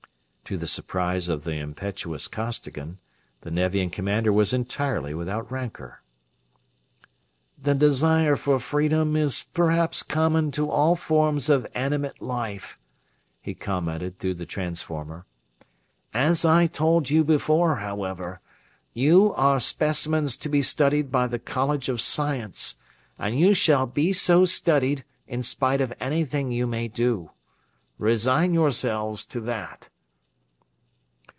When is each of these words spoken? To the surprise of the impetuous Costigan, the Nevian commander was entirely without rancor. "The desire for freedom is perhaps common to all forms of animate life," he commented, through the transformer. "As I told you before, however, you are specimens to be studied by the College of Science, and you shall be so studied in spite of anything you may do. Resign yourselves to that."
To 0.45 0.57
the 0.57 0.67
surprise 0.67 1.29
of 1.29 1.45
the 1.45 1.53
impetuous 1.55 2.27
Costigan, 2.27 2.97
the 3.39 3.49
Nevian 3.49 3.89
commander 3.89 4.33
was 4.33 4.51
entirely 4.51 5.13
without 5.13 5.49
rancor. 5.49 6.01
"The 7.57 7.73
desire 7.73 8.35
for 8.35 8.59
freedom 8.59 9.15
is 9.15 9.43
perhaps 9.53 10.03
common 10.03 10.51
to 10.51 10.69
all 10.69 10.97
forms 10.97 11.47
of 11.47 11.65
animate 11.73 12.21
life," 12.21 12.77
he 13.39 13.53
commented, 13.53 14.19
through 14.19 14.33
the 14.33 14.45
transformer. 14.45 15.25
"As 16.13 16.43
I 16.43 16.67
told 16.67 17.09
you 17.09 17.23
before, 17.23 17.77
however, 17.77 18.41
you 18.93 19.31
are 19.35 19.57
specimens 19.57 20.35
to 20.35 20.49
be 20.49 20.61
studied 20.61 21.09
by 21.13 21.27
the 21.27 21.39
College 21.39 21.87
of 21.87 22.01
Science, 22.01 22.75
and 23.17 23.39
you 23.39 23.53
shall 23.53 23.87
be 23.87 24.11
so 24.11 24.43
studied 24.43 25.05
in 25.29 25.43
spite 25.43 25.79
of 25.79 25.93
anything 26.01 26.51
you 26.51 26.67
may 26.67 26.89
do. 26.89 27.31
Resign 27.97 28.53
yourselves 28.53 29.23
to 29.23 29.39
that." 29.39 29.87